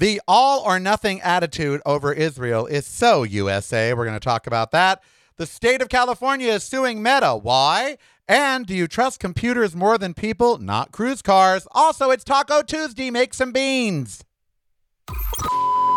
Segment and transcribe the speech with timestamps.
[0.00, 3.92] The all or nothing attitude over Israel is so USA.
[3.92, 5.02] We're going to talk about that.
[5.36, 7.36] The state of California is suing Meta.
[7.36, 7.98] Why?
[8.26, 10.56] And do you trust computers more than people?
[10.56, 11.68] Not cruise cars.
[11.72, 13.10] Also, it's Taco Tuesday.
[13.10, 14.24] Make some beans.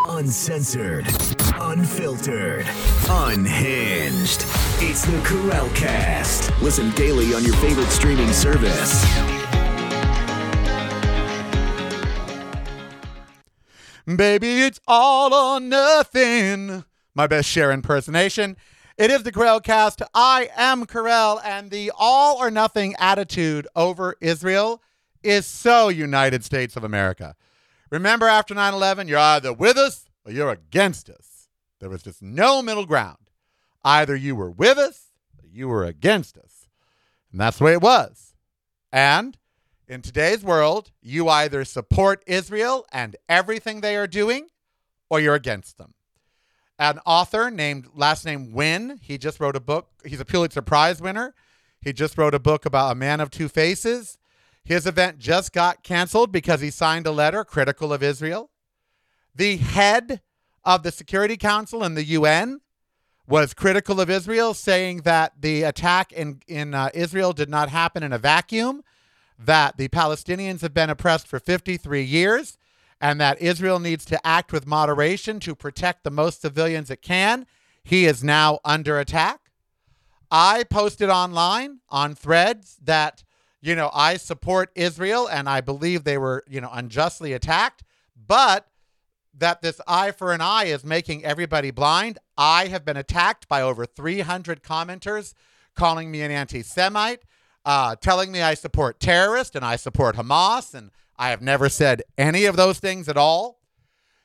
[0.10, 1.08] Uncensored,
[1.62, 2.66] unfiltered,
[3.08, 4.46] unhinged.
[4.80, 6.52] It's the Karel Cast.
[6.62, 9.43] Listen daily on your favorite streaming service.
[14.06, 16.84] Baby, it's all or nothing.
[17.16, 18.58] My best Cher impersonation.
[18.98, 20.02] It is the Karel cast.
[20.14, 24.82] I am Karel, and the all or nothing attitude over Israel
[25.24, 27.36] is so United States of America.
[27.92, 31.48] Remember after 9 11, you're either with us or you're against us.
[31.80, 33.30] There was just no middle ground.
[33.86, 36.68] Either you were with us or you were against us.
[37.32, 38.34] And that's the way it was.
[38.92, 39.38] And
[39.94, 44.48] in today's world, you either support Israel and everything they are doing
[45.10, 45.94] or you're against them.
[46.80, 49.90] An author named last name Nguyen, he just wrote a book.
[50.04, 51.36] He's a Pulitzer Prize winner.
[51.80, 54.18] He just wrote a book about a man of two faces.
[54.66, 58.50] His event just got canceled because he signed a letter critical of Israel.
[59.36, 60.22] The head
[60.64, 62.62] of the Security Council in the UN
[63.28, 68.02] was critical of Israel, saying that the attack in, in uh, Israel did not happen
[68.02, 68.84] in a vacuum,
[69.46, 72.58] that the Palestinians have been oppressed for 53 years,
[73.02, 77.46] and that Israel needs to act with moderation to protect the most civilians it can.
[77.84, 79.52] He is now under attack.
[80.32, 83.24] I posted online on threads that,
[83.62, 87.84] you know, I support Israel and I believe they were, you know, unjustly attacked,
[88.16, 88.68] but
[89.38, 92.20] that this eye for an eye is making everybody blind.
[92.38, 95.34] I have been attacked by over 300 commenters
[95.76, 97.24] calling me an anti Semite,
[97.66, 102.04] uh, telling me I support terrorists and I support Hamas, and I have never said
[102.18, 103.60] any of those things at all.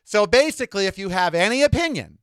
[0.05, 2.19] So basically, if you have any opinion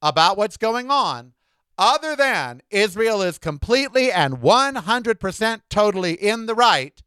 [0.00, 1.32] about what's going on,
[1.76, 7.02] other than Israel is completely and 100% totally in the right,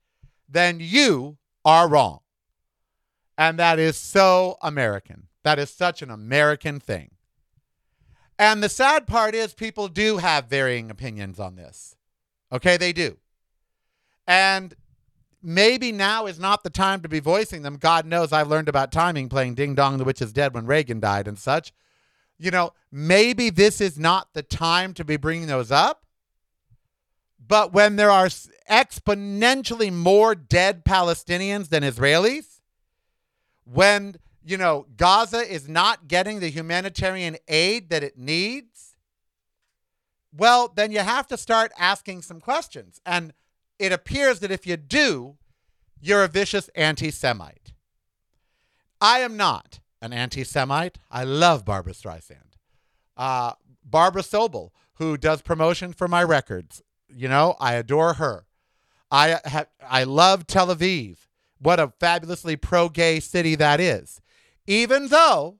[0.49, 2.19] then you are wrong.
[3.37, 5.27] And that is so American.
[5.43, 7.11] That is such an American thing.
[8.39, 11.95] And the sad part is, people do have varying opinions on this.
[12.51, 13.17] Okay, they do.
[14.27, 14.75] And
[15.41, 17.77] maybe now is not the time to be voicing them.
[17.77, 20.99] God knows I've learned about timing playing Ding Dong, the Witch is Dead when Reagan
[20.99, 21.71] died and such.
[22.37, 26.03] You know, maybe this is not the time to be bringing those up.
[27.47, 28.27] But when there are
[28.69, 32.59] exponentially more dead Palestinians than Israelis,
[33.63, 38.95] when, you know, Gaza is not getting the humanitarian aid that it needs,
[40.35, 42.99] well, then you have to start asking some questions.
[43.05, 43.33] And
[43.79, 45.37] it appears that if you do,
[45.99, 47.73] you're a vicious anti Semite.
[48.99, 50.97] I am not an anti Semite.
[51.11, 52.55] I love Barbra Streisand.
[53.15, 58.45] Uh, Barbara Sobel, who does promotion for my records, you know, I adore her.
[59.09, 61.27] I have, I love Tel Aviv.
[61.59, 64.21] What a fabulously pro gay city that is.
[64.67, 65.57] Even though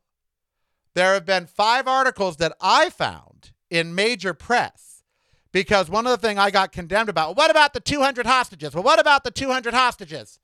[0.94, 4.97] there have been five articles that I found in major press
[5.57, 8.75] because one of the things I got condemned about, what about the 200 hostages?
[8.75, 10.40] Well, what about the 200 hostages?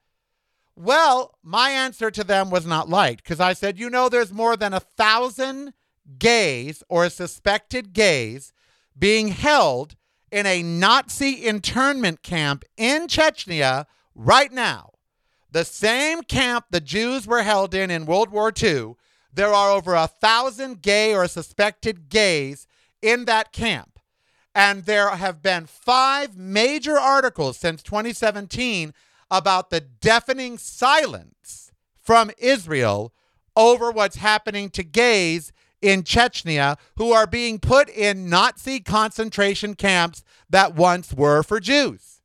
[0.76, 4.58] Well, my answer to them was not liked because I said, you know, there's more
[4.58, 5.74] than a thousand
[6.18, 8.54] gays or suspected gays
[8.98, 9.96] being held
[10.32, 13.86] in a Nazi internment camp in Chechnya
[14.16, 14.94] right now.
[15.52, 18.96] The same camp the Jews were held in in World War II.
[19.32, 22.66] There are over a thousand gay or suspected gays
[23.00, 23.93] in that camp.
[24.56, 28.94] And there have been five major articles since 2017
[29.32, 33.14] about the deafening silence from Israel
[33.56, 40.24] over what's happening to gays in Chechnya who are being put in Nazi concentration camps
[40.50, 42.22] that once were for Jews.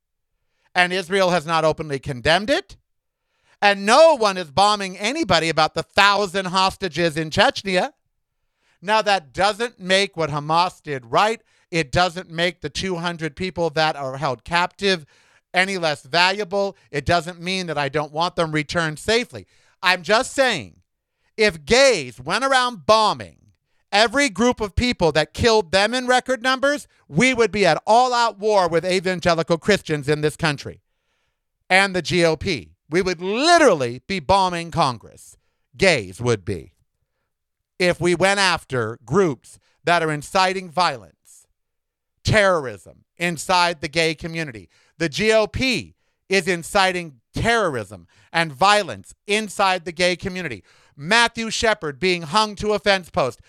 [0.75, 2.77] And Israel has not openly condemned it.
[3.61, 7.93] And no one is bombing anybody about the thousand hostages in Chechnya.
[8.81, 11.43] Now, that doesn't make what Hamas did right.
[11.71, 15.05] It doesn't make the 200 people that are held captive
[15.53, 16.77] any less valuable.
[16.91, 19.47] It doesn't mean that I don't want them returned safely.
[19.83, 20.81] I'm just saying
[21.37, 23.37] if gays went around bombing
[23.93, 28.13] every group of people that killed them in record numbers, we would be at all
[28.13, 30.83] out war with evangelical Christians in this country
[31.71, 32.71] and the GOP.
[32.91, 35.37] We would literally be bombing Congress.
[35.77, 36.73] Gays would be.
[37.79, 41.18] If we went after groups that are inciting violence,
[42.29, 44.69] terrorism inside the gay community.
[44.99, 45.95] The GOP
[46.29, 50.63] is inciting terrorism and violence inside the gay community.
[50.95, 53.41] Matthew Shepard being hung to a fence post,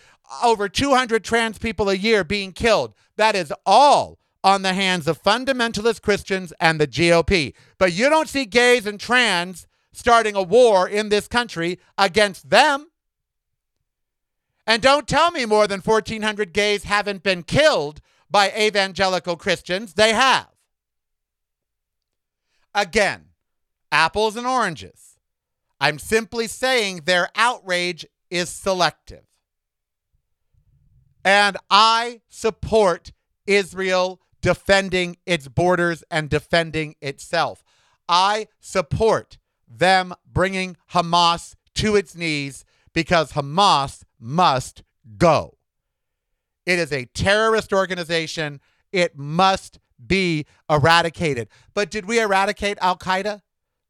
[0.44, 2.94] over 200 trans people a year being killed.
[3.18, 7.54] That is all on the hands of fundamentalist Christians and the GOP.
[7.78, 12.88] But you don't see gays and trans starting a war in this country against them.
[14.66, 18.00] And don't tell me more than 1,400 gays haven't been killed
[18.30, 19.94] by evangelical Christians.
[19.94, 20.48] They have.
[22.74, 23.26] Again,
[23.92, 25.18] apples and oranges.
[25.80, 29.26] I'm simply saying their outrage is selective.
[31.24, 33.12] And I support
[33.46, 37.64] Israel defending its borders and defending itself.
[38.08, 39.38] I support
[39.68, 44.84] them bringing Hamas to its knees because Hamas must
[45.18, 45.59] go.
[46.70, 48.62] It is a terrorist organization.
[48.92, 51.50] It must be eradicated.
[51.74, 53.42] But did we eradicate Al Qaeda?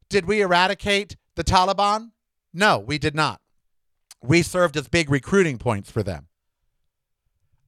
[0.08, 2.12] Did we eradicate the Taliban?
[2.54, 3.42] No, we did not.
[4.22, 6.28] We served as big recruiting points for them.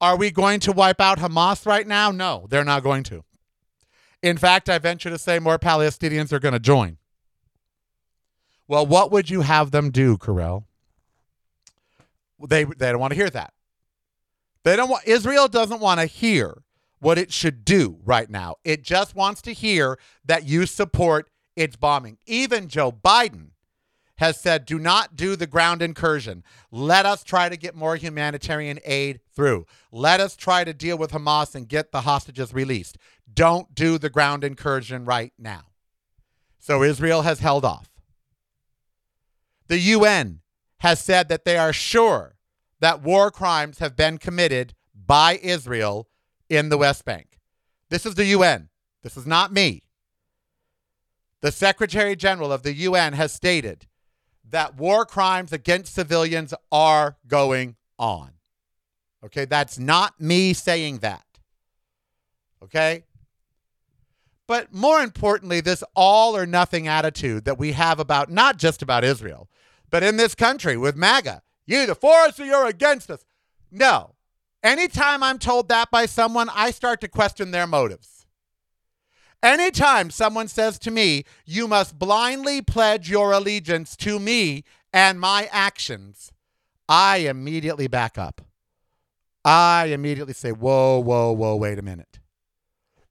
[0.00, 2.10] Are we going to wipe out Hamas right now?
[2.10, 3.22] No, they're not going to.
[4.22, 6.96] In fact, I venture to say more Palestinians are going to join.
[8.66, 10.64] Well, what would you have them do, Karel?
[12.48, 13.52] They they don't want to hear that.
[14.64, 16.62] They don't want Israel doesn't want to hear
[17.00, 18.56] what it should do right now.
[18.64, 22.18] It just wants to hear that you support its bombing.
[22.26, 23.48] Even Joe Biden
[24.18, 26.44] has said, do not do the ground incursion.
[26.70, 29.66] Let us try to get more humanitarian aid through.
[29.90, 32.98] Let us try to deal with Hamas and get the hostages released.
[33.32, 35.62] Don't do the ground incursion right now.
[36.60, 37.90] So Israel has held off.
[39.66, 40.40] The UN
[40.78, 42.31] has said that they are sure
[42.82, 46.08] that war crimes have been committed by Israel
[46.48, 47.38] in the West Bank.
[47.90, 48.70] This is the UN.
[49.04, 49.84] This is not me.
[51.42, 53.86] The Secretary General of the UN has stated
[54.50, 58.32] that war crimes against civilians are going on.
[59.24, 61.24] Okay, that's not me saying that.
[62.64, 63.04] Okay?
[64.48, 69.04] But more importantly, this all or nothing attitude that we have about not just about
[69.04, 69.48] Israel,
[69.88, 71.42] but in this country with MAGA.
[71.72, 73.24] You either for us or you're against us.
[73.70, 74.14] No.
[74.62, 78.26] Anytime I'm told that by someone, I start to question their motives.
[79.42, 85.48] Anytime someone says to me, you must blindly pledge your allegiance to me and my
[85.50, 86.30] actions,
[86.90, 88.42] I immediately back up.
[89.42, 92.20] I immediately say, whoa, whoa, whoa, wait a minute.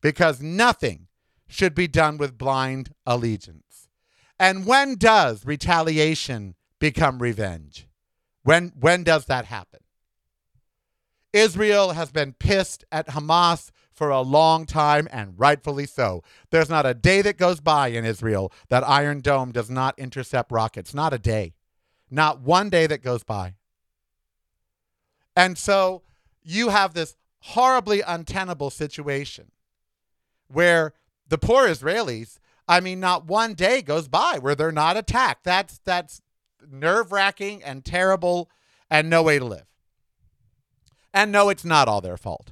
[0.02, 1.08] Because nothing
[1.48, 3.90] should be done with blind allegiance.
[4.40, 7.88] And when does retaliation become revenge?
[8.44, 9.82] When, when does that happen?
[11.34, 16.24] Israel has been pissed at Hamas for a long time, and rightfully so.
[16.50, 20.52] There's not a day that goes by in Israel that Iron Dome does not intercept
[20.52, 20.94] rockets.
[20.94, 21.54] Not a day.
[22.10, 23.56] Not one day that goes by.
[25.36, 26.02] And so
[26.44, 29.52] you have this horribly untenable situation
[30.48, 30.94] where
[31.28, 35.44] the poor Israelis, I mean, not one day goes by where they're not attacked.
[35.44, 36.22] That's that's
[36.70, 38.50] nerve wracking and terrible
[38.90, 39.68] and no way to live.
[41.14, 42.52] And no, it's not all their fault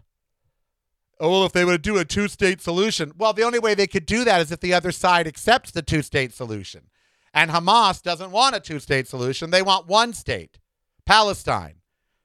[1.20, 3.88] oh, well, if they would do a two state solution, well, the only way they
[3.88, 6.90] could do that is if the other side accepts the two state solution.
[7.34, 9.52] And Hamas doesn't want a two state solution.
[9.52, 10.60] They want one state,
[11.06, 11.76] Palestine,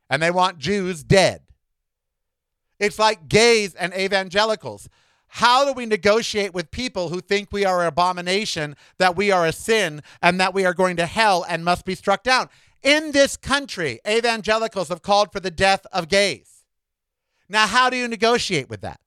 [0.09, 1.43] and they want Jews dead.
[2.79, 4.89] It's like gays and evangelicals.
[5.39, 9.45] How do we negotiate with people who think we are an abomination, that we are
[9.45, 12.49] a sin, and that we are going to hell and must be struck down?
[12.85, 16.63] In this country, evangelicals have called for the death of gays.
[17.49, 19.01] Now, how do you negotiate with that?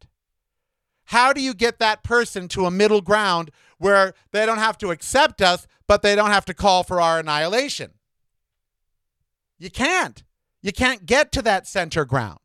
[1.06, 4.92] How do you get that person to a middle ground where they don't have to
[4.92, 7.92] accept us, but they don't have to call for our annihilation?
[9.58, 10.26] You can't.
[10.62, 12.40] You can't get to that center ground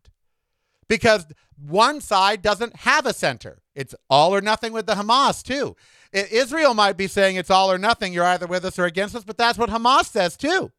[0.87, 1.27] because
[1.63, 3.63] one side doesn't have a center.
[3.75, 5.77] It's all or nothing with the Hamas, too.
[6.13, 8.13] Israel might be saying it's all or nothing.
[8.13, 10.73] You're either with us or against us, but that's what Hamas says, too.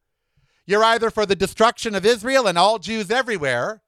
[0.66, 3.82] You're either for the destruction of Israel and all Jews everywhere,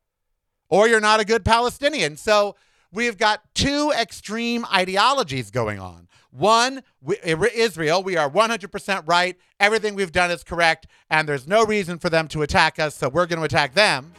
[0.68, 2.16] or you're not a good Palestinian.
[2.16, 2.56] So
[2.92, 6.08] we've got two extreme ideologies going on.
[6.30, 7.16] One, we,
[7.54, 9.36] Israel, we are 100% right.
[9.58, 13.08] Everything we've done is correct, and there's no reason for them to attack us, so
[13.08, 14.12] we're going to attack them.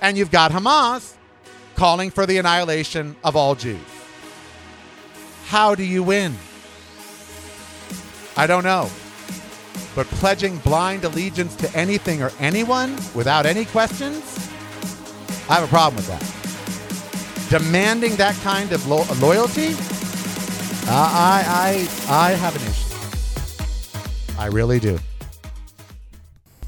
[0.00, 1.14] And you've got Hamas
[1.80, 3.80] calling for the annihilation of all Jews.
[5.46, 6.36] How do you win?
[8.36, 8.90] I don't know.
[9.94, 14.22] But pledging blind allegiance to anything or anyone without any questions?
[15.48, 16.22] I have a problem with that.
[17.48, 19.68] Demanding that kind of lo- loyalty,
[20.86, 24.38] uh, I, I, I have an issue.
[24.38, 24.98] I really do.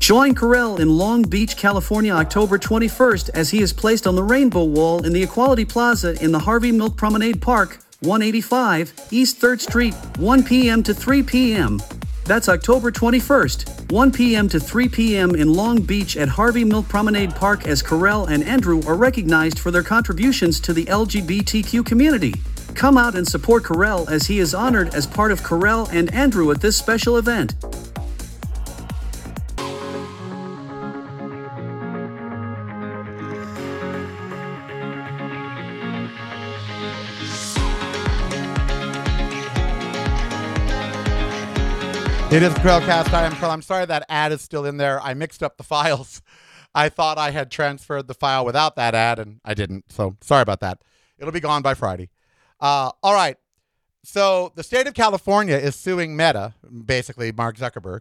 [0.02, 4.64] Join Karel in Long Beach, California, October 21st as he is placed on the Rainbow
[4.64, 9.94] Wall in the Equality Plaza in the Harvey Milk Promenade Park, 185 East 3rd Street,
[10.18, 10.82] 1 p.m.
[10.82, 11.80] to 3 p.m.
[12.24, 14.48] That's October 21st, 1 p.m.
[14.48, 15.36] to 3 p.m.
[15.36, 19.70] in Long Beach at Harvey Milk Promenade Park as Karel and Andrew are recognized for
[19.70, 22.34] their contributions to the LGBTQ community.
[22.74, 26.50] Come out and support Karel as he is honored as part of Karel and Andrew
[26.50, 27.54] at this special event.
[42.32, 43.12] It is Karel Cast.
[43.12, 43.50] I am Karel.
[43.50, 44.98] I'm sorry that ad is still in there.
[45.02, 46.22] I mixed up the files.
[46.74, 49.92] I thought I had transferred the file without that ad, and I didn't.
[49.92, 50.78] So sorry about that.
[51.18, 52.08] It'll be gone by Friday.
[52.58, 53.36] Uh, all right.
[54.02, 56.54] So the state of California is suing Meta,
[56.86, 58.00] basically Mark Zuckerberg.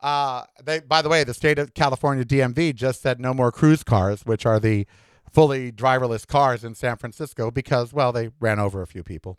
[0.00, 3.82] Uh, they, by the way, the state of California DMV just said no more cruise
[3.82, 4.86] cars, which are the
[5.32, 9.38] fully driverless cars in San Francisco, because well, they ran over a few people.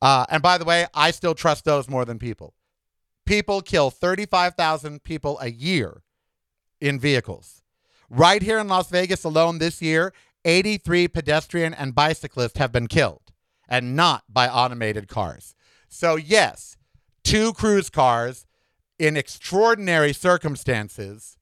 [0.00, 2.54] Uh, and by the way, I still trust those more than people
[3.26, 6.02] people kill 35,000 people a year
[6.80, 7.62] in vehicles.
[8.08, 10.12] Right here in Las Vegas alone this year,
[10.44, 13.32] 83 pedestrian and bicyclists have been killed,
[13.68, 15.54] and not by automated cars.
[15.88, 16.76] So, yes,
[17.24, 18.46] two cruise cars
[18.98, 21.36] in extraordinary circumstances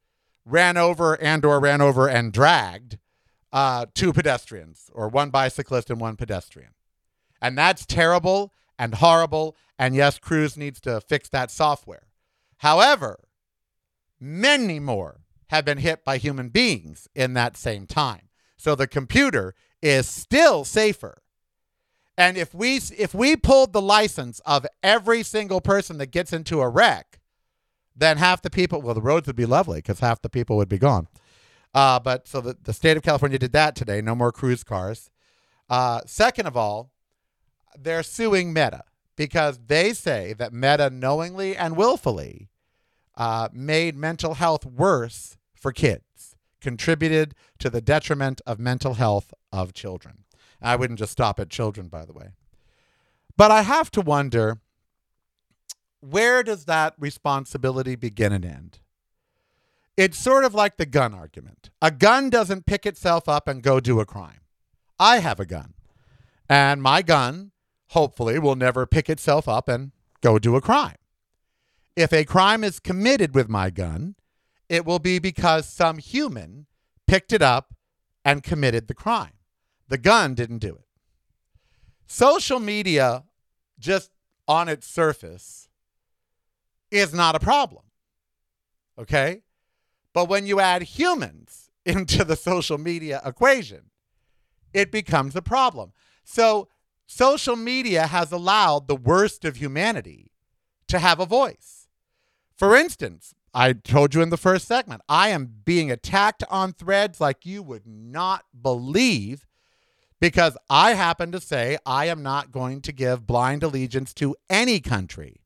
[0.47, 2.99] ran over and or ran over and dragged
[3.53, 6.71] uh, two pedestrians or one bicyclist and one pedestrian.
[7.41, 9.57] And that's terrible and horrible.
[9.79, 12.07] And yes, Cruise needs to fix that software.
[12.59, 13.21] However,
[14.21, 18.29] many more have been hit by human beings in that same time.
[18.57, 21.23] So the computer is still safer.
[22.17, 26.61] And if we if we pulled the license of every single person that gets into
[26.61, 27.21] a wreck,
[27.97, 30.69] then half the people well the roads would be lovely because half the people would
[30.69, 31.09] be gone.
[31.75, 34.01] Uh, but so the, the state of California did that today.
[34.01, 35.11] No more cruise cars.
[35.69, 36.93] Uh, second of all,
[37.77, 38.85] they're suing Meta
[39.17, 42.49] because they say that Meta knowingly and willfully
[43.17, 49.73] uh, made mental health worse for kids, contributed to the detriment of mental health of
[49.73, 50.25] children.
[50.61, 52.31] I wouldn't just stop at children, by the way.
[53.37, 54.59] But I have to wonder
[56.01, 58.79] where does that responsibility begin and end?
[59.97, 61.71] It's sort of like the gun argument.
[61.81, 64.41] A gun doesn't pick itself up and go do a crime.
[64.99, 65.75] I have a gun,
[66.49, 67.53] and my gun
[67.89, 70.97] hopefully will never pick itself up and go do a crime.
[71.97, 74.17] If a crime is committed with my gun,
[74.69, 76.67] it will be because some human
[77.07, 77.75] picked it up
[78.25, 79.35] and committed the crime.
[79.89, 80.87] The gun didn't do it.
[82.07, 83.25] Social media,
[83.79, 84.11] just
[84.49, 85.69] on its surface,
[86.91, 87.85] is not a problem.
[88.99, 89.43] Okay?
[90.13, 93.91] But when you add humans into the social media equation,
[94.73, 95.93] it becomes a problem.
[96.25, 96.69] So
[97.07, 100.33] social media has allowed the worst of humanity
[100.89, 101.89] to have a voice.
[102.57, 107.21] For instance, I told you in the first segment, I am being attacked on threads
[107.21, 109.47] like you would not believe
[110.21, 114.81] because I happen to say I am not going to give blind allegiance to any
[114.81, 115.41] country.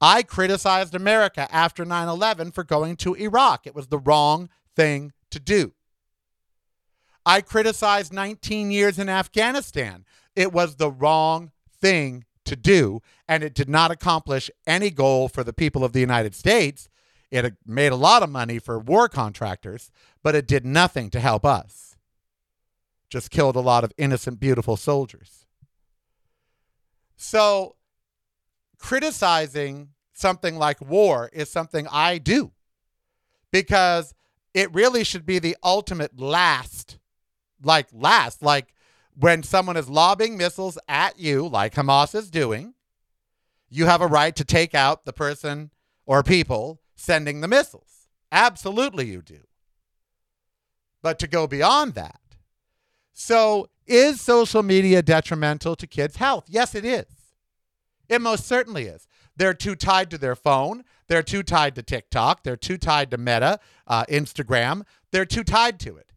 [0.00, 3.66] I criticized America after 9 11 for going to Iraq.
[3.66, 5.72] It was the wrong thing to do.
[7.26, 10.04] I criticized 19 years in Afghanistan
[10.36, 15.42] it was the wrong thing to do, and it did not accomplish any goal for
[15.42, 16.88] the people of the United States.
[17.30, 19.90] It made a lot of money for war contractors,
[20.22, 21.96] but it did nothing to help us.
[23.08, 25.46] Just killed a lot of innocent, beautiful soldiers.
[27.16, 27.76] So,
[28.78, 32.52] criticizing something like war is something I do
[33.50, 34.14] because
[34.52, 36.98] it really should be the ultimate last,
[37.62, 38.73] like last, like
[39.18, 42.74] when someone is lobbing missiles at you, like Hamas is doing,
[43.68, 45.70] you have a right to take out the person
[46.06, 48.08] or people sending the missiles.
[48.32, 49.40] Absolutely, you do.
[51.02, 52.20] But to go beyond that.
[53.12, 56.46] So, is social media detrimental to kids' health?
[56.48, 57.04] Yes, it is.
[58.08, 59.06] It most certainly is.
[59.36, 60.84] They're too tied to their phone.
[61.06, 62.42] They're too tied to TikTok.
[62.42, 64.82] They're too tied to Meta, uh, Instagram.
[65.10, 66.13] They're too tied to it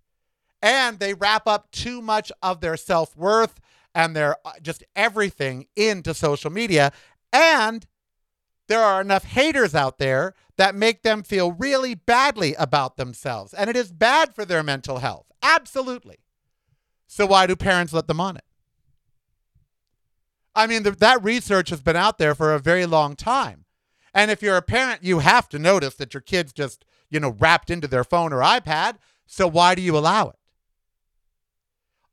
[0.68, 3.62] and they wrap up too much of their self worth
[3.96, 6.92] and their uh, just everything into social media.
[7.32, 7.86] And
[8.68, 13.54] there are enough haters out there that make them feel really badly about themselves.
[13.54, 15.32] And it is bad for their mental health.
[15.42, 16.18] Absolutely.
[17.08, 18.44] So, why do parents let them on it?
[20.54, 23.64] I mean, the, that research has been out there for a very long time.
[24.14, 27.36] And if you're a parent, you have to notice that your kids just you know,
[27.40, 28.98] wrapped into their phone or iPad.
[29.26, 30.37] So why do you allow it?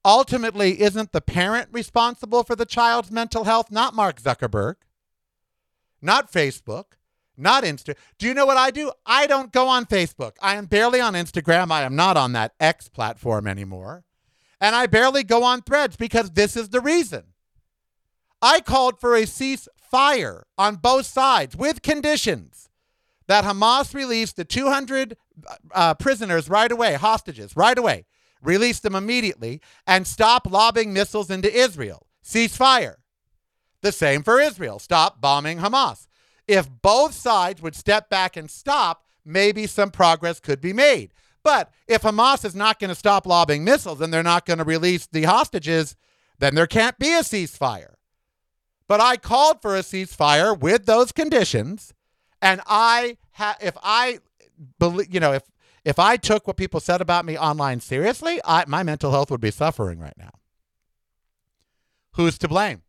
[0.04, 4.74] Ultimately, isn't the parent responsible for the child's mental health, not Mark Zuckerberg,
[6.02, 6.84] not Facebook,
[7.36, 7.96] not Insta.
[8.18, 8.92] Do you know what I do?
[9.06, 10.32] I don't go on Facebook.
[10.40, 11.70] I am barely on Instagram.
[11.70, 14.04] I am not on that X platform anymore.
[14.60, 17.24] And I barely go on threads because this is the reason.
[18.40, 22.68] I called for a ceasefire on both sides with conditions
[23.26, 25.16] that Hamas release the 200
[25.72, 28.04] uh, prisoners right away, hostages right away,
[28.44, 32.06] release them immediately, and stop lobbing missiles into Israel.
[32.24, 32.96] Ceasefire.
[33.82, 34.78] The same for Israel.
[34.78, 36.06] Stop bombing Hamas.
[36.46, 41.12] If both sides would step back and stop, maybe some progress could be made.
[41.42, 44.64] But if Hamas is not going to stop lobbing missiles and they're not going to
[44.64, 45.96] release the hostages,
[46.38, 47.94] then there can't be a ceasefire.
[48.88, 51.94] But I called for a ceasefire with those conditions,
[52.42, 54.20] and I ha- if I
[54.78, 55.42] believe, you know, if
[55.84, 59.40] if I took what people said about me online seriously, I, my mental health would
[59.40, 60.30] be suffering right now.
[62.14, 62.82] Who's to blame?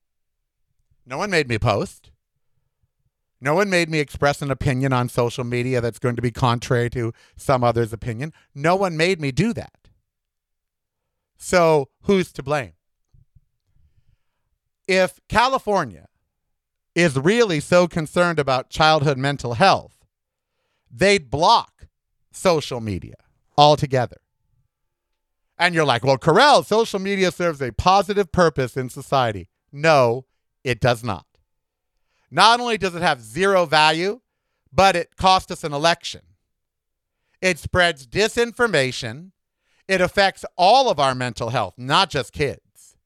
[1.06, 2.12] No one made me post.
[3.42, 6.90] No one made me express an opinion on social media that's going to be contrary
[6.92, 8.34] to some other's opinion.
[8.56, 9.90] No one made me do that.
[11.38, 12.74] So who's to blame?
[14.88, 16.08] If California
[16.96, 20.06] is really so concerned about childhood mental health,
[20.90, 21.75] they'd block
[22.36, 23.16] social media
[23.58, 24.18] altogether.
[25.58, 29.48] And you're like, well, Karel, social media serves a positive purpose in society.
[29.72, 30.26] No,
[30.64, 31.26] it does not.
[32.30, 34.20] Not only does it have zero value,
[34.74, 36.22] but it cost us an election.
[37.42, 39.32] It spreads disinformation.
[39.88, 42.98] It affects all of our mental health, not just kids.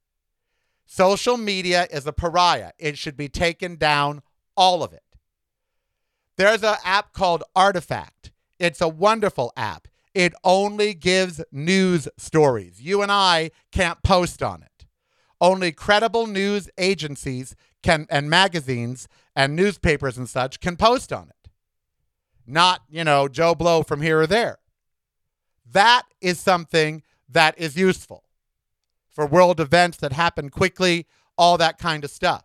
[0.85, 2.71] Social media is a pariah.
[2.79, 4.23] It should be taken down,
[4.57, 5.03] all of it.
[6.37, 8.31] There's an app called Artifact.
[8.59, 9.87] It's a wonderful app.
[10.13, 12.81] It only gives news stories.
[12.81, 14.85] You and I can't post on it.
[15.39, 21.49] Only credible news agencies can and magazines and newspapers and such can post on it.
[22.45, 24.57] Not, you know, Joe Blow from here or there.
[25.71, 28.23] That is something that is useful
[29.07, 31.05] for world events that happen quickly,
[31.37, 32.43] all that kind of stuff.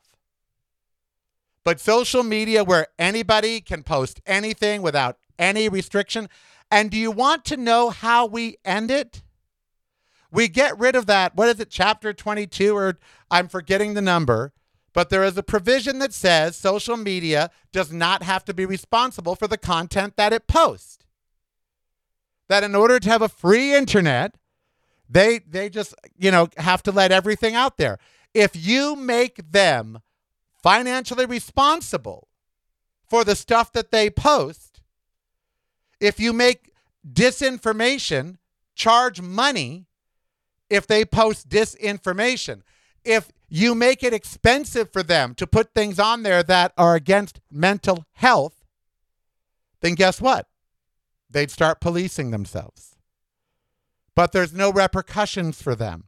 [1.64, 6.28] But social media where anybody can post anything without any restriction.
[6.70, 9.22] And do you want to know how we end it?
[10.30, 11.36] We get rid of that.
[11.36, 12.76] What is it, chapter 22?
[12.76, 12.98] Or
[13.30, 14.52] I'm forgetting the number
[14.94, 19.34] but there is a provision that says social media does not have to be responsible
[19.34, 21.04] for the content that it posts.
[22.48, 24.36] That in order to have a free internet,
[25.10, 27.98] they they just, you know, have to let everything out there.
[28.32, 30.00] If you make them
[30.62, 32.28] financially responsible
[33.08, 34.63] for the stuff that they post,
[36.00, 36.70] if you make
[37.06, 38.36] disinformation
[38.74, 39.86] charge money
[40.70, 42.62] if they post disinformation,
[43.04, 47.40] if you make it expensive for them to put things on there that are against
[47.50, 48.64] mental health,
[49.80, 50.48] then guess what?
[51.30, 52.96] They'd start policing themselves.
[54.14, 56.04] But there's no repercussions for them.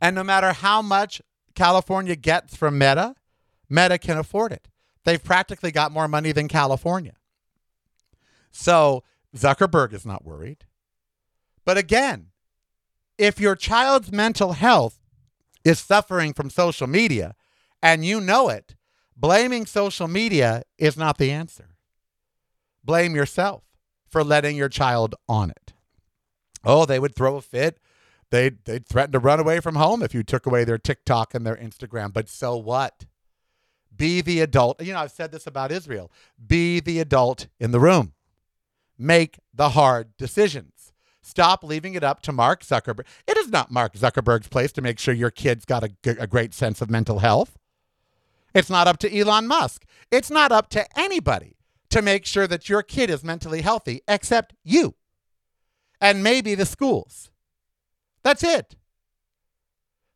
[0.00, 1.20] And no matter how much
[1.54, 3.14] California gets from Meta,
[3.68, 4.68] Meta can afford it.
[5.04, 7.14] They've practically got more money than California.
[8.54, 9.02] So
[9.36, 10.64] Zuckerberg is not worried.
[11.64, 12.28] But again,
[13.18, 15.00] if your child's mental health
[15.64, 17.34] is suffering from social media
[17.82, 18.76] and you know it,
[19.16, 21.74] blaming social media is not the answer.
[22.84, 23.64] Blame yourself
[24.08, 25.72] for letting your child on it.
[26.64, 27.80] Oh, they would throw a fit.
[28.30, 31.44] They'd, they'd threaten to run away from home if you took away their TikTok and
[31.46, 32.12] their Instagram.
[32.12, 33.04] But so what?
[33.94, 34.80] Be the adult.
[34.82, 36.10] You know, I've said this about Israel.
[36.44, 38.12] Be the adult in the room.
[38.98, 40.92] Make the hard decisions.
[41.22, 43.06] Stop leaving it up to Mark Zuckerberg.
[43.26, 46.52] It is not Mark Zuckerberg's place to make sure your kid's got a, a great
[46.52, 47.56] sense of mental health.
[48.54, 49.84] It's not up to Elon Musk.
[50.10, 51.56] It's not up to anybody
[51.90, 54.94] to make sure that your kid is mentally healthy except you
[56.00, 57.30] and maybe the schools.
[58.22, 58.76] That's it.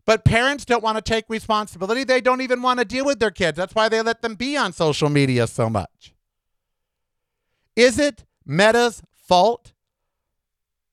[0.05, 2.05] But parents don't want to take responsibility.
[2.05, 3.57] They don't even want to deal with their kids.
[3.57, 6.14] That's why they let them be on social media so much.
[7.77, 9.73] Is it Meta's fault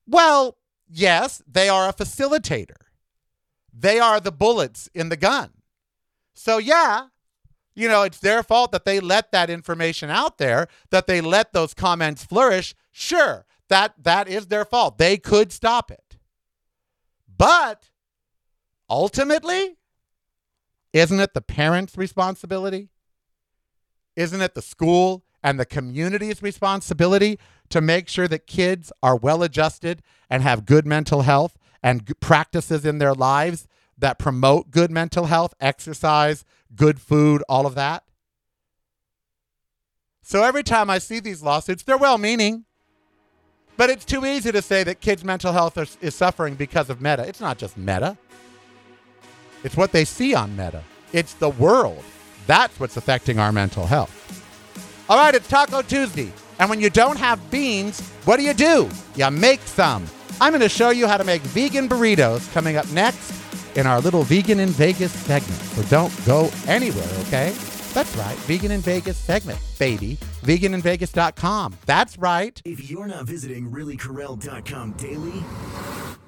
[0.07, 2.75] well, yes, they are a facilitator.
[3.73, 5.51] They are the bullets in the gun.
[6.33, 7.07] So, yeah,
[7.75, 11.53] you know, it's their fault that they let that information out there, that they let
[11.53, 12.75] those comments flourish.
[12.91, 14.97] Sure, that that is their fault.
[14.97, 16.17] They could stop it.
[17.37, 17.89] But
[18.89, 19.77] ultimately,
[20.93, 22.89] isn't it the parents' responsibility?
[24.15, 27.37] Isn't it the school and the community's responsibility
[27.69, 32.83] to make sure that kids are well adjusted and have good mental health and practices
[32.83, 36.43] in their lives that promote good mental health, exercise,
[36.75, 38.03] good food, all of that.
[40.23, 42.65] So every time I see these lawsuits, they're well meaning.
[43.77, 47.01] But it's too easy to say that kids' mental health is, is suffering because of
[47.01, 47.27] Meta.
[47.27, 48.17] It's not just Meta,
[49.63, 52.03] it's what they see on Meta, it's the world.
[52.47, 54.44] That's what's affecting our mental health.
[55.07, 56.33] All right, it's Taco Tuesday.
[56.57, 58.89] And when you don't have beans, what do you do?
[59.15, 60.03] You make some.
[60.41, 63.31] I'm going to show you how to make vegan burritos coming up next
[63.77, 65.61] in our little Vegan in Vegas segment.
[65.61, 67.53] So don't go anywhere, okay?
[67.93, 70.17] That's right, Vegan in Vegas segment, baby.
[70.41, 71.77] VeganInVegas.com.
[71.85, 72.59] That's right.
[72.65, 75.43] If you're not visiting reallykarel.com daily,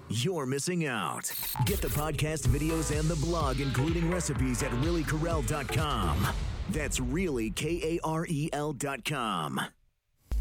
[0.09, 1.31] you're missing out.
[1.65, 6.27] Get the podcast videos and the blog, including recipes at reallykarel.com.
[6.71, 9.61] That's really K A R E L dot com.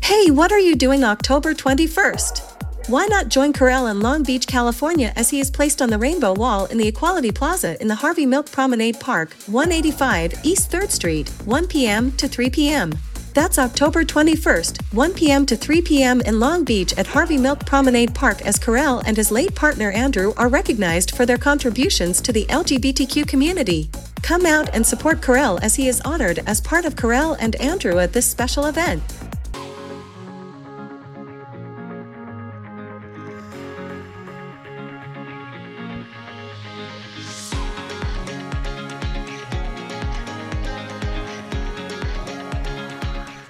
[0.03, 2.89] Hey, what are you doing October 21st?
[2.89, 6.35] Why not join Karel in Long Beach, California as he is placed on the Rainbow
[6.35, 11.29] Wall in the Equality Plaza in the Harvey Milk Promenade Park, 185 East 3rd Street,
[11.45, 12.13] 1 p.m.
[12.13, 12.93] to 3 p.m.
[13.35, 15.45] That's October 21st, 1 p.m.
[15.47, 16.21] to 3 p.m.
[16.21, 20.33] in Long Beach at Harvey Milk Promenade Park as Karel and his late partner Andrew
[20.37, 23.91] are recognized for their contributions to the LGBTQ community.
[24.23, 27.99] Come out and support Karel as he is honored as part of Karel and Andrew
[27.99, 29.03] at this special event.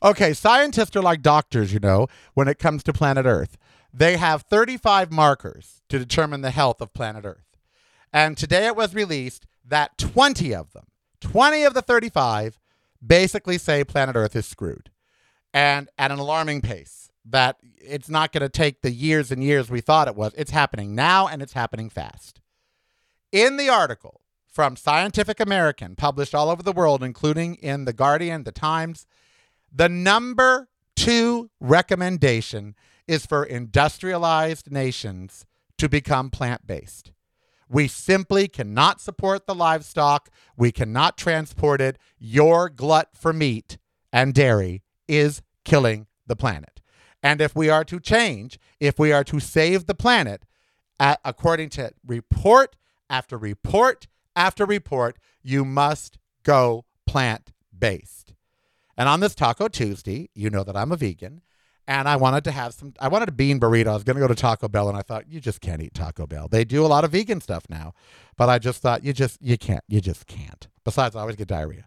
[0.07, 3.57] Okay, scientists are like doctors, you know, when it comes to planet Earth.
[3.93, 7.57] They have 35 markers to determine the health of planet Earth.
[8.13, 10.87] And today it was released that 20 of them,
[11.21, 12.59] 20 of the 35,
[13.05, 14.91] basically say planet Earth is screwed.
[15.53, 19.71] And at an alarming pace, that it's not going to take the years and years
[19.71, 20.33] we thought it was.
[20.37, 22.41] It's happening now and it's happening fast.
[23.33, 28.45] In the article from Scientific American, published all over the world, including in The Guardian,
[28.45, 29.07] The Times,
[29.73, 32.75] the number two recommendation
[33.07, 35.45] is for industrialized nations
[35.79, 37.13] to become plant based.
[37.69, 40.31] We simply cannot support the livestock.
[40.57, 41.99] We cannot transport it.
[42.19, 43.79] Your glut for meat
[44.13, 46.81] and dairy is killing the planet.
[47.23, 50.45] And if we are to change, if we are to save the planet,
[51.01, 52.77] uh, according to report
[53.11, 58.35] after report after report, you must go plant based.
[58.97, 61.43] And on this Taco Tuesday, you know that I'm a vegan,
[61.89, 62.95] and I wanted to have some.
[63.01, 63.89] I wanted a bean burrito.
[63.89, 65.95] I was going to go to Taco Bell, and I thought you just can't eat
[65.95, 66.49] Taco Bell.
[66.49, 67.95] They do a lot of vegan stuff now,
[68.37, 69.85] but I just thought you just you can't.
[69.89, 70.69] You just can't.
[70.85, 71.87] Besides, I always get diarrhea.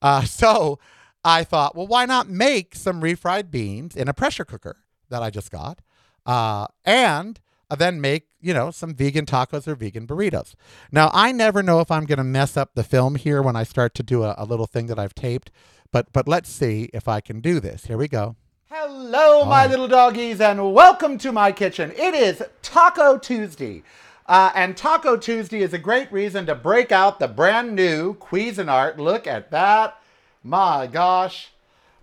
[0.00, 0.78] Uh, so
[1.24, 4.76] I thought, well, why not make some refried beans in a pressure cooker
[5.10, 5.80] that I just got,
[6.24, 7.38] uh, and
[7.76, 10.54] then make you know some vegan tacos or vegan burritos.
[10.90, 13.64] Now I never know if I'm going to mess up the film here when I
[13.64, 15.50] start to do a, a little thing that I've taped,
[15.92, 17.86] but but let's see if I can do this.
[17.86, 18.36] Here we go.
[18.76, 21.92] Hello, my little doggies, and welcome to my kitchen.
[21.92, 23.84] It is Taco Tuesday.
[24.26, 28.98] Uh, and Taco Tuesday is a great reason to break out the brand new Cuisinart.
[28.98, 30.02] Look at that.
[30.42, 31.52] My gosh.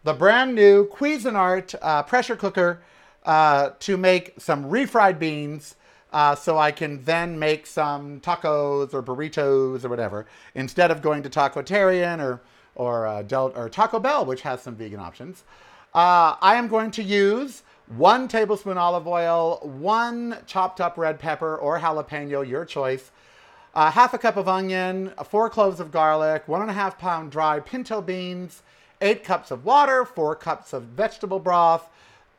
[0.06, 2.82] The brand new Cuisinart uh, pressure cooker
[3.26, 5.76] uh, to make some refried beans
[6.14, 11.22] uh, so I can then make some tacos or burritos or whatever instead of going
[11.24, 12.40] to Tacotarian or
[12.76, 15.44] or uh, Del- or Taco Bell, which has some vegan options.
[15.94, 21.58] Uh, I am going to use one tablespoon olive oil, one chopped up red pepper
[21.58, 23.12] or jalapeno, your choice,
[23.76, 27.30] uh, half a cup of onion, four cloves of garlic, one and a half pound
[27.30, 28.64] dry pinto beans,
[29.02, 31.90] eight cups of water, four cups of vegetable broth,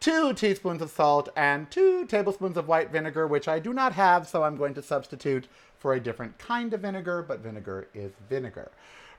[0.01, 4.27] two teaspoons of salt, and two tablespoons of white vinegar, which I do not have,
[4.27, 8.71] so I'm going to substitute for a different kind of vinegar, but vinegar is vinegar.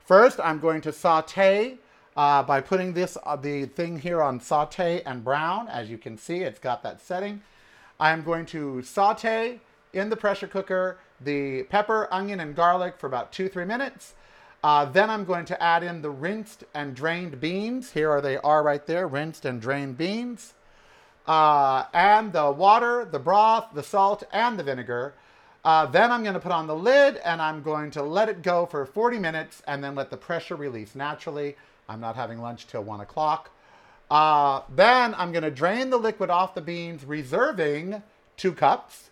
[0.04, 1.78] First, I'm going to saute
[2.16, 5.68] uh, by putting this uh, the thing here on saute and brown.
[5.68, 7.42] As you can see, it's got that setting.
[7.98, 9.60] I'm going to saute
[9.92, 14.14] in the pressure cooker the pepper, onion, and garlic for about two, three minutes.
[14.62, 17.92] Uh, then I'm going to add in the rinsed and drained beans.
[17.92, 20.54] Here are they are right there, rinsed and drained beans.
[21.26, 25.14] Uh, and the water, the broth, the salt, and the vinegar.
[25.64, 28.42] Uh, then I'm going to put on the lid and I'm going to let it
[28.42, 31.56] go for 40 minutes and then let the pressure release naturally.
[31.88, 33.50] I'm not having lunch till 1 o'clock.
[34.10, 38.02] Uh, then I'm going to drain the liquid off the beans, reserving
[38.36, 39.10] two cups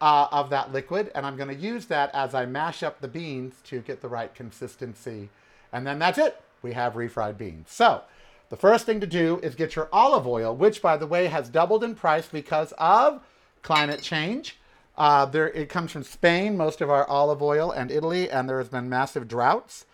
[0.00, 1.10] uh, of that liquid.
[1.14, 4.08] And I'm going to use that as I mash up the beans to get the
[4.08, 5.28] right consistency.
[5.72, 6.40] And then that's it.
[6.62, 7.70] We have refried beans.
[7.70, 8.02] So
[8.48, 11.48] the first thing to do is get your olive oil, which, by the way, has
[11.48, 13.22] doubled in price because of
[13.62, 14.56] climate change.
[14.98, 18.58] Uh, there, it comes from Spain, most of our olive oil, and Italy, and there
[18.58, 19.86] has been massive droughts.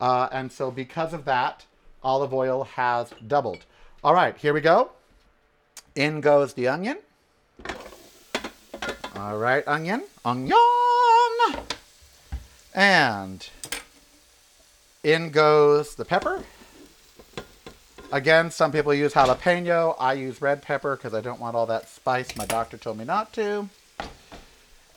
[0.00, 1.66] Uh, and so, because of that,
[2.04, 3.64] olive oil has doubled.
[4.02, 4.90] All right, here we go.
[5.94, 6.98] In goes the onion.
[9.16, 10.58] All right, onion, onion.
[12.74, 13.48] And
[15.02, 16.42] in goes the pepper.
[18.12, 19.96] Again, some people use jalapeno.
[19.98, 22.36] I use red pepper because I don't want all that spice.
[22.36, 23.68] My doctor told me not to.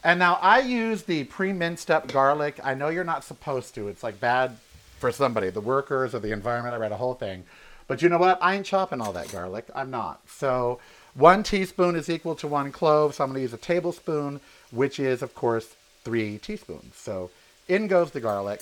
[0.03, 2.59] And now I use the pre-minced up garlic.
[2.63, 3.87] I know you're not supposed to.
[3.87, 4.57] It's like bad
[4.97, 6.75] for somebody, the workers or the environment.
[6.75, 7.43] I read a whole thing.
[7.87, 8.37] But you know what?
[8.41, 9.65] I ain't chopping all that garlic.
[9.73, 10.21] I'm not.
[10.27, 10.79] So
[11.13, 13.15] one teaspoon is equal to one clove.
[13.15, 16.95] So I'm going to use a tablespoon, which is, of course, three teaspoons.
[16.95, 17.29] So
[17.67, 18.61] in goes the garlic.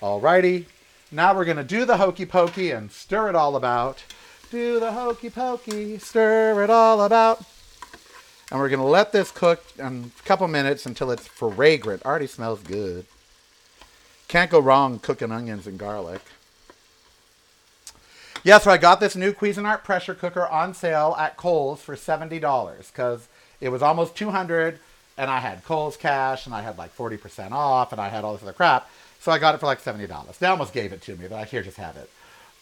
[0.00, 0.66] Alrighty.
[1.10, 4.02] Now we're going to do the hokey pokey and stir it all about.
[4.50, 7.42] Do the hokey pokey, stir it all about.
[8.50, 12.04] And we're going to let this cook in a couple minutes until it's fragrant.
[12.04, 13.06] Already smells good.
[14.32, 16.22] Can't go wrong cooking onions and garlic.
[18.42, 22.86] Yeah, so I got this new Cuisinart pressure cooker on sale at Kohl's for $70
[22.86, 23.28] because
[23.60, 24.78] it was almost 200
[25.18, 28.32] and I had Kohl's cash and I had like 40% off and I had all
[28.32, 28.90] this other crap.
[29.20, 30.38] So I got it for like $70.
[30.38, 32.08] They almost gave it to me, but I here just have it.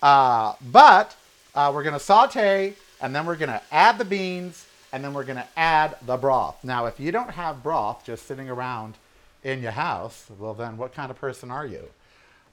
[0.02, 1.14] Uh, but
[1.54, 5.14] uh, we're going to saute and then we're going to add the beans and then
[5.14, 6.64] we're going to add the broth.
[6.64, 8.96] Now, if you don't have broth just sitting around
[9.42, 11.88] in your house, well, then what kind of person are you?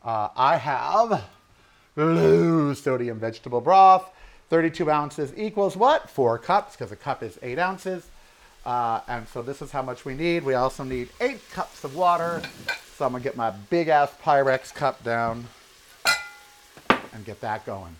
[0.03, 1.25] Uh, I have
[1.95, 4.09] blue sodium vegetable broth.
[4.49, 6.09] 32 ounces equals what?
[6.09, 8.07] Four cups, because a cup is eight ounces.
[8.65, 10.43] Uh, and so this is how much we need.
[10.43, 12.41] We also need eight cups of water.
[12.95, 15.47] So I'm gonna get my big ass Pyrex cup down
[17.13, 17.95] and get that going.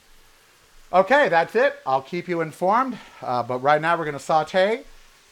[0.93, 1.75] Okay, that's it.
[1.85, 2.97] I'll keep you informed.
[3.21, 4.83] Uh, but right now we're gonna saute,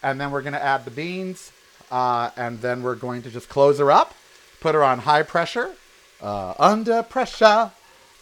[0.03, 1.51] and then we're gonna add the beans,
[1.91, 4.13] uh, and then we're going to just close her up,
[4.59, 5.73] put her on high pressure,
[6.21, 7.71] uh, under pressure,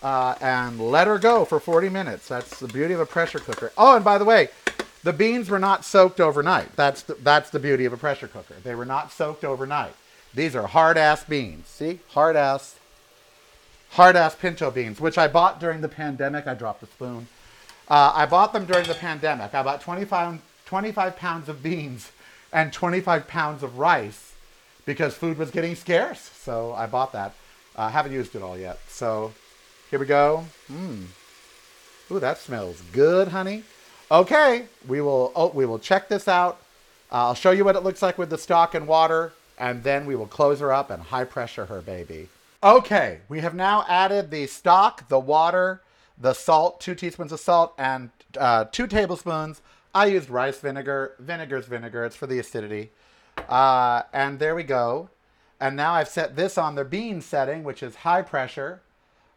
[0.02, 2.28] uh, and let her go for 40 minutes.
[2.28, 3.72] That's the beauty of a pressure cooker.
[3.78, 4.50] Oh, and by the way,
[5.04, 6.76] the beans were not soaked overnight.
[6.76, 8.56] That's the, that's the beauty of a pressure cooker.
[8.64, 9.94] They were not soaked overnight.
[10.34, 11.68] These are hard ass beans.
[11.68, 12.00] See?
[12.10, 12.76] Hard ass
[13.92, 16.48] hard ass pinto beans, which I bought during the pandemic.
[16.48, 17.28] I dropped a spoon.
[17.88, 19.54] Uh, I bought them during the pandemic.
[19.54, 22.12] I bought 25, 25 pounds of beans
[22.54, 24.34] and 25 pounds of rice
[24.86, 26.20] because food was getting scarce.
[26.20, 27.34] So I bought that.
[27.76, 28.80] I uh, haven't used it all yet.
[28.88, 29.34] So
[29.90, 30.46] here we go.
[30.72, 31.06] Mmm.
[32.12, 33.64] Ooh, that smells good, honey.
[34.12, 36.60] Okay, we will oh, we will check this out.
[37.12, 40.06] Uh, I'll show you what it looks like with the stock and water, and then
[40.06, 42.30] we will close her up and high pressure her, baby.
[42.62, 45.82] Okay, we have now added the stock, the water,
[46.20, 49.62] the salt, two teaspoons of salt, and uh, two tablespoons.
[49.94, 51.14] I used rice vinegar.
[51.20, 52.04] Vinegar's vinegar.
[52.06, 52.92] It's for the acidity.
[53.48, 55.10] Uh, and there we go.
[55.60, 58.82] And now I've set this on the bean setting, which is high pressure,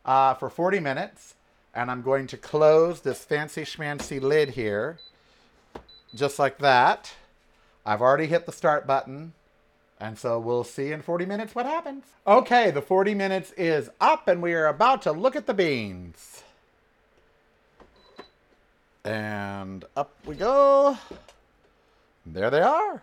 [0.05, 1.35] uh, for 40 minutes.
[1.75, 4.99] And I'm going to close this fancy schmancy lid here,
[6.15, 7.13] just like that.
[7.85, 9.35] I've already hit the start button.
[10.01, 12.05] And so we'll see in 40 minutes what happens.
[12.27, 16.43] Okay, the 40 minutes is up and we are about to look at the beans.
[19.07, 20.99] And up we go.
[22.27, 23.03] There they are.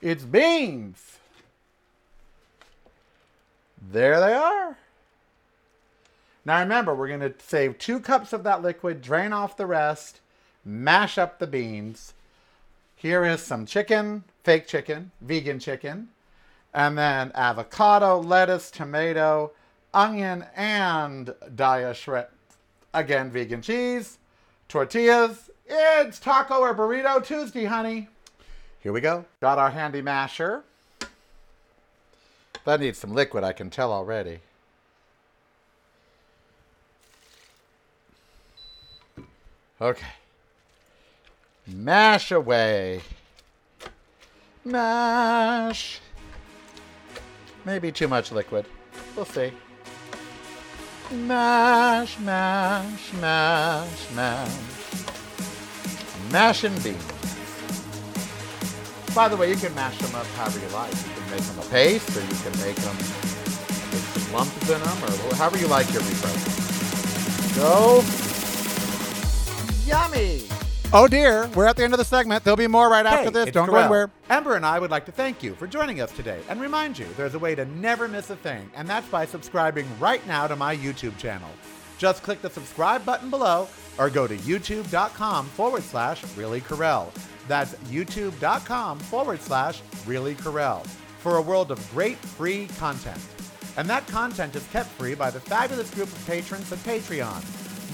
[0.00, 1.18] It's beans.
[3.92, 4.78] There they are.
[6.44, 10.20] Now remember, we're going to save two cups of that liquid, drain off the rest,
[10.64, 12.14] mash up the beans.
[12.96, 16.08] Here is some chicken, fake chicken, vegan chicken,
[16.72, 19.52] and then avocado, lettuce, tomato,
[19.92, 22.28] onion, and Daiya shrimp.
[22.94, 24.17] Again, vegan cheese,
[24.68, 25.50] tortillas.
[25.66, 28.08] It's taco or burrito Tuesday, honey.
[28.80, 29.24] Here we go.
[29.40, 30.62] Got our handy masher.
[32.64, 34.40] That needs some liquid, I can tell already.
[39.80, 40.06] Okay.
[41.66, 43.00] Mash away.
[44.64, 46.00] Mash.
[47.64, 48.66] Maybe too much liquid.
[49.14, 49.52] We'll see.
[51.10, 54.52] Mash, mash, mash, mash.
[56.30, 57.02] Mash and beans.
[59.14, 60.92] By the way, you can mash them up however you like.
[60.92, 64.98] You can make them a paste, or you can make them with lumps in them,
[65.26, 67.56] or however you like your refried.
[67.56, 68.04] Go.
[69.86, 70.57] Yummy!
[70.90, 72.44] Oh dear, we're at the end of the segment.
[72.44, 73.50] There'll be more right after this.
[73.50, 74.10] Don't go anywhere.
[74.30, 77.06] Ember and I would like to thank you for joining us today and remind you
[77.18, 80.56] there's a way to never miss a thing, and that's by subscribing right now to
[80.56, 81.50] my YouTube channel.
[81.98, 87.12] Just click the subscribe button below or go to youtube.com forward slash really Karel.
[87.48, 90.84] That's youtube.com forward slash really Karel
[91.18, 93.20] for a world of great free content.
[93.76, 97.42] And that content is kept free by the fabulous group of patrons at Patreon.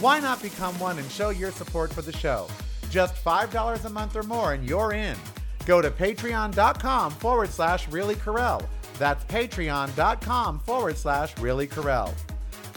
[0.01, 2.47] Why not become one and show your support for the show?
[2.95, 5.17] Just $5 a month or more and you're in.
[5.67, 8.15] Go to patreon.com forward slash really.
[9.01, 11.69] That's patreon.com forward slash really.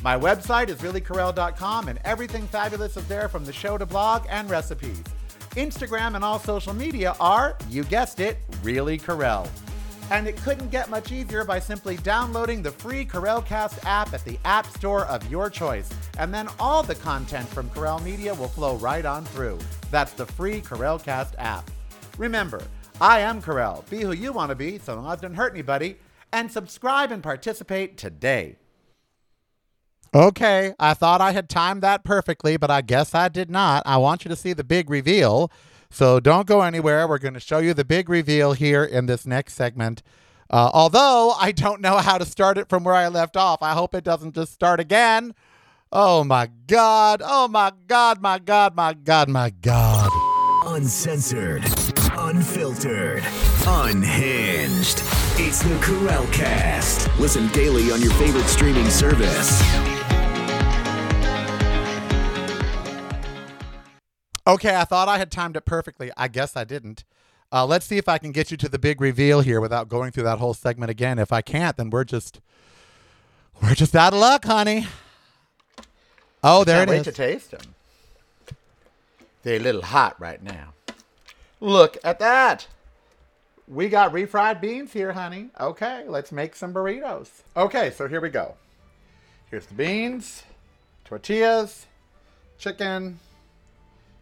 [0.02, 4.50] My website is reallykarel.com and everything fabulous is there from the show to blog and
[4.50, 5.04] recipes.
[5.52, 9.48] Instagram and all social media are, you guessed it, Really Karel.
[10.10, 14.40] And it couldn't get much easier by simply downloading the free KarelCast app at the
[14.46, 15.90] app store of your choice.
[16.18, 19.60] And then all the content from Karel Media will flow right on through.
[19.92, 21.70] That's the free KarelCast app.
[22.18, 22.64] Remember,
[23.02, 23.88] I am Corel.
[23.90, 25.98] Be who you want to be so long as it doesn't hurt anybody.
[26.32, 28.58] And subscribe and participate today.
[30.14, 33.84] Okay, I thought I had timed that perfectly, but I guess I did not.
[33.86, 35.52] I want you to see the big reveal.
[35.90, 37.08] So don't go anywhere.
[37.08, 40.04] We're going to show you the big reveal here in this next segment.
[40.50, 43.62] Uh, although I don't know how to start it from where I left off.
[43.62, 45.34] I hope it doesn't just start again.
[45.92, 47.22] Oh my God.
[47.24, 50.10] Oh my God, my God, my God, my God.
[50.66, 51.64] Uncensored,
[52.18, 53.24] unfiltered,
[53.66, 55.02] unhinged.
[55.40, 57.10] It's the Karel Cast.
[57.20, 59.97] Listen daily on your favorite streaming service.
[64.48, 66.10] Okay, I thought I had timed it perfectly.
[66.16, 67.04] I guess I didn't.
[67.52, 70.12] Uh, let's see if I can get you to the big reveal here without going
[70.12, 71.20] through that whole segment again.
[71.20, 72.40] If I can't, then we're just
[73.62, 74.88] we're just out of luck, honey.
[76.44, 77.06] Oh, there Can't it wait is.
[77.08, 77.76] to taste them.
[79.44, 80.74] They're a little hot right now.
[81.60, 82.68] Look at that.
[83.68, 85.50] We got refried beans here, honey.
[85.60, 87.30] Okay, let's make some burritos.
[87.58, 88.56] Okay, so here we go.
[89.50, 90.44] Here's the beans,
[91.04, 91.86] tortillas,
[92.58, 93.20] chicken,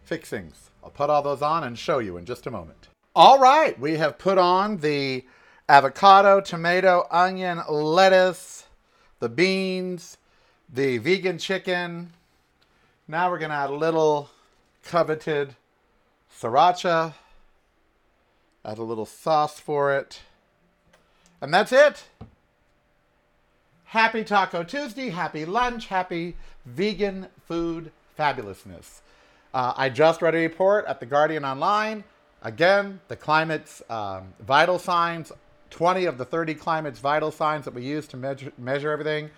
[0.06, 0.70] fixings.
[0.82, 2.88] I'll put all those on and show you in just a moment.
[3.14, 5.24] All right, we have put on the
[5.68, 8.66] avocado, tomato, onion, lettuce,
[9.18, 10.16] the beans,
[10.72, 12.12] the vegan chicken.
[13.08, 14.30] Now we're going to add a little
[14.84, 15.56] coveted
[16.32, 17.14] sriracha.
[18.64, 20.20] Add a little sauce for it.
[21.40, 22.04] And that's it.
[23.86, 29.00] Happy Taco Tuesday, happy lunch, happy vegan food fabulousness.
[29.56, 32.04] Uh, I just read a report at The Guardian Online.
[32.42, 35.32] Again, the climate's um, vital signs
[35.70, 39.30] 20 of the 30 climate's vital signs that we use to measure, measure everything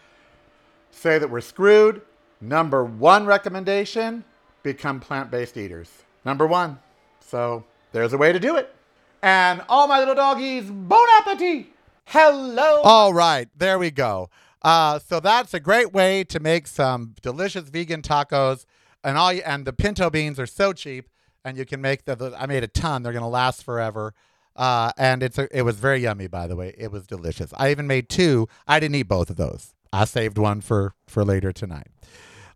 [0.90, 2.02] say that we're screwed.
[2.40, 4.24] Number one recommendation
[4.64, 5.88] become plant based eaters.
[6.24, 6.80] Number one.
[7.20, 8.74] So there's a way to do it.
[9.22, 11.66] And all my little doggies, bon appetit!
[12.06, 12.80] Hello!
[12.82, 14.30] All right, there we go.
[14.62, 18.66] Uh, so that's a great way to make some delicious vegan tacos.
[19.08, 21.08] And all and the pinto beans are so cheap,
[21.42, 22.14] and you can make the.
[22.14, 23.02] the I made a ton.
[23.02, 24.12] They're gonna last forever.
[24.54, 26.74] Uh, and it's a, it was very yummy, by the way.
[26.76, 27.50] It was delicious.
[27.56, 28.48] I even made two.
[28.66, 29.72] I didn't eat both of those.
[29.94, 31.86] I saved one for for later tonight.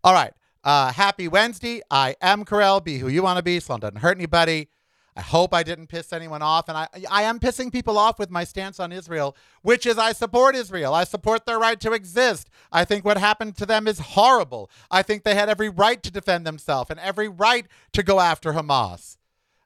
[0.04, 0.34] All right.
[0.62, 1.80] Uh, happy Wednesday.
[1.90, 2.80] I am Karel.
[2.80, 3.56] Be who you want to be.
[3.56, 4.68] It doesn't hurt anybody.
[5.14, 6.68] I hope I didn't piss anyone off.
[6.68, 10.12] And I, I am pissing people off with my stance on Israel, which is I
[10.12, 10.94] support Israel.
[10.94, 12.48] I support their right to exist.
[12.70, 14.70] I think what happened to them is horrible.
[14.90, 18.52] I think they had every right to defend themselves and every right to go after
[18.52, 19.18] Hamas.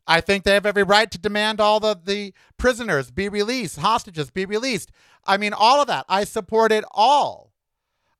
[0.06, 4.30] I think they have every right to demand all the, the prisoners be released, hostages
[4.30, 4.90] be released.
[5.26, 6.06] I mean, all of that.
[6.08, 7.52] I support it all.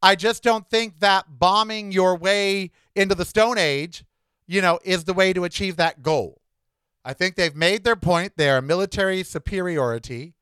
[0.02, 4.04] I just don't think that bombing your way into the Stone Age,
[4.46, 6.40] you know, is the way to achieve that goal.
[7.06, 8.32] I think they've made their point.
[8.36, 10.34] They are military superiority.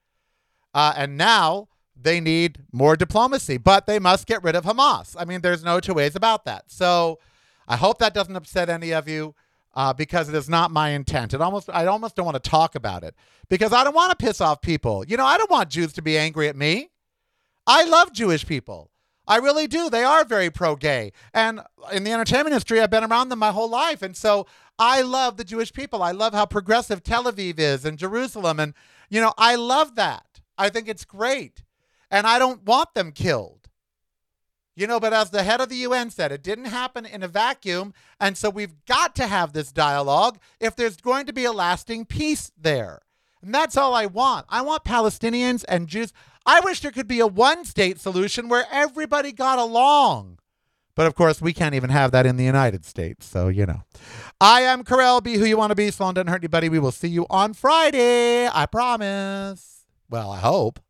[0.73, 5.15] Uh, and now they need more diplomacy, but they must get rid of Hamas.
[5.19, 6.65] I mean, there's no two ways about that.
[6.69, 7.19] So
[7.69, 9.35] I hope that doesn't upset any of you
[9.75, 11.35] uh, because it is not my intent.
[11.35, 13.15] It almost, I almost don't want to talk about it
[13.51, 15.05] because I don't want to piss off people.
[15.07, 16.89] You know, I don't want Jews to be angry at me.
[17.67, 18.91] I love Jewish people.
[19.27, 19.89] I really do.
[19.89, 21.13] They are very pro gay.
[21.33, 21.61] And
[21.93, 24.03] in the entertainment industry, I've been around them my whole life.
[24.03, 24.47] And so
[24.79, 26.03] I love the Jewish people.
[26.03, 28.59] I love how progressive Tel Aviv is and Jerusalem.
[28.59, 28.75] And,
[29.09, 30.41] you know, I love that.
[30.59, 31.63] I think it's great.
[32.11, 33.69] And I don't want them killed.
[34.77, 37.29] You know, but as the head of the UN said, it didn't happen in a
[37.29, 37.95] vacuum.
[38.19, 42.07] And so we've got to have this dialogue if there's going to be a lasting
[42.07, 43.03] peace there.
[43.41, 44.47] And that's all I want.
[44.49, 46.13] I want Palestinians and Jews.
[46.45, 50.39] I wish there could be a one state solution where everybody got along.
[50.97, 53.27] But of course, we can't even have that in the United States.
[53.27, 53.83] So, you know.
[54.41, 55.21] I am Karel.
[55.21, 55.91] Be who you want to be.
[55.91, 56.69] Sloan doesn't hurt anybody.
[56.69, 58.49] We will see you on Friday.
[58.49, 59.85] I promise.
[60.09, 60.81] Well, I hope.